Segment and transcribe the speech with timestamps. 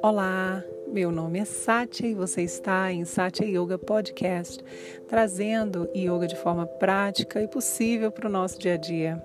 [0.00, 4.64] Olá, meu nome é Satya e você está em Satya Yoga Podcast,
[5.08, 9.20] trazendo yoga de forma prática e possível para o nosso dia a dia.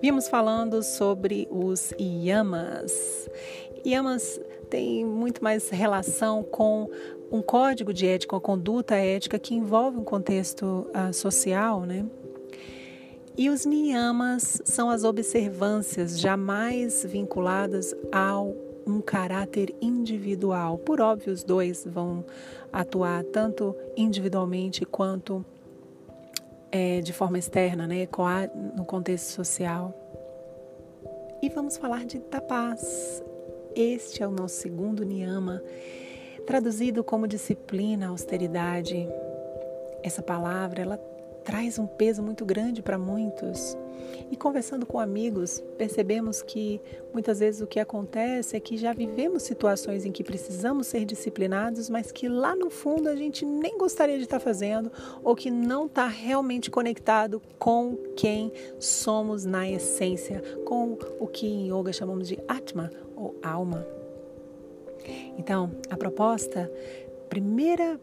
[0.00, 3.30] Vimos falando sobre os yamas.
[3.86, 6.90] Yamas têm muito mais relação com
[7.30, 12.04] um código de ética, uma conduta ética que envolve um contexto uh, social, né?
[13.36, 20.78] E os niyamas são as observâncias jamais vinculadas ao um caráter individual.
[20.78, 22.24] Por óbvio, os dois vão
[22.72, 25.44] atuar tanto individualmente quanto
[26.70, 28.08] é, de forma externa, né,
[28.76, 29.94] no contexto social.
[31.42, 33.22] E vamos falar de tapas.
[33.74, 35.62] Este é o nosso segundo niyama,
[36.46, 39.08] traduzido como disciplina, austeridade.
[40.02, 41.11] Essa palavra, ela
[41.44, 43.76] traz um peso muito grande para muitos.
[44.30, 46.80] E conversando com amigos, percebemos que
[47.12, 51.88] muitas vezes o que acontece é que já vivemos situações em que precisamos ser disciplinados,
[51.88, 54.90] mas que lá no fundo a gente nem gostaria de estar fazendo
[55.22, 61.72] ou que não está realmente conectado com quem somos na essência, com o que em
[61.72, 63.86] yoga chamamos de Atma ou alma.
[65.36, 66.70] Então, a proposta,
[67.28, 67.98] primeira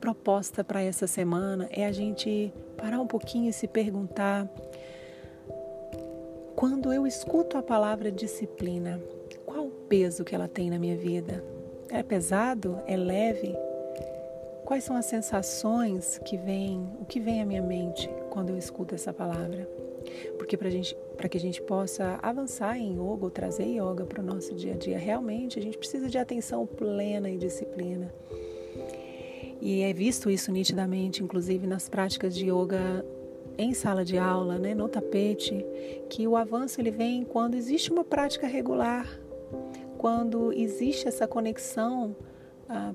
[0.00, 4.48] proposta para essa semana é a gente parar um pouquinho e se perguntar:
[6.56, 9.00] quando eu escuto a palavra disciplina,
[9.44, 11.44] qual o peso que ela tem na minha vida?
[11.90, 12.78] É pesado?
[12.86, 13.54] É leve?
[14.64, 18.94] Quais são as sensações que vêm, o que vem à minha mente quando eu escuto
[18.94, 19.66] essa palavra?
[20.36, 24.54] Porque para que a gente possa avançar em yoga ou trazer yoga para o nosso
[24.54, 28.12] dia a dia, realmente a gente precisa de atenção plena e disciplina.
[29.60, 33.04] E é visto isso nitidamente, inclusive nas práticas de yoga
[33.56, 35.66] em sala de aula, né, no tapete,
[36.08, 39.08] que o avanço ele vem quando existe uma prática regular,
[39.98, 42.14] quando existe essa conexão
[42.68, 42.94] ah,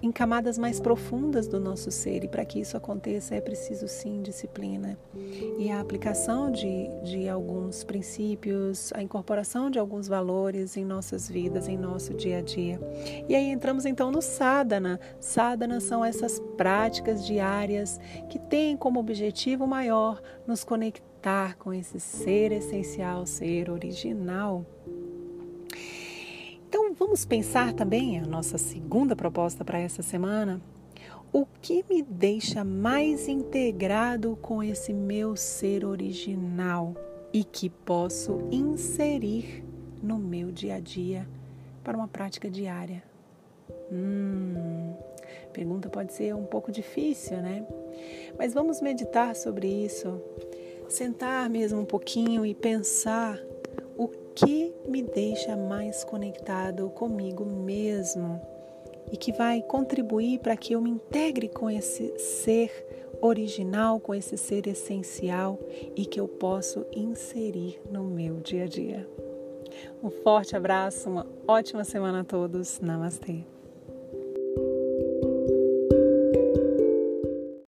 [0.00, 2.24] em camadas mais profundas do nosso ser.
[2.24, 4.98] E para que isso aconteça é preciso sim disciplina.
[5.58, 11.68] E a aplicação de, de alguns princípios, a incorporação de alguns valores em nossas vidas,
[11.68, 12.80] em nosso dia a dia.
[13.28, 15.00] E aí entramos então no sadhana.
[15.20, 17.98] Sadhana são essas práticas diárias
[18.28, 24.64] que têm como objetivo maior nos conectar com esse ser essencial, ser original
[27.08, 30.60] vamos pensar também a nossa segunda proposta para essa semana.
[31.32, 36.94] O que me deixa mais integrado com esse meu ser original
[37.32, 39.64] e que posso inserir
[40.02, 41.26] no meu dia a dia
[41.82, 43.02] para uma prática diária?
[43.90, 44.94] Hum,
[45.54, 47.66] pergunta pode ser um pouco difícil, né?
[48.38, 50.20] Mas vamos meditar sobre isso,
[50.90, 53.38] sentar mesmo um pouquinho e pensar
[54.34, 58.40] que me deixa mais conectado comigo mesmo
[59.10, 62.70] e que vai contribuir para que eu me integre com esse ser
[63.20, 65.58] original, com esse ser essencial
[65.96, 69.08] e que eu posso inserir no meu dia a dia.
[70.02, 72.80] Um forte abraço, uma ótima semana a todos.
[72.80, 73.57] Namastê.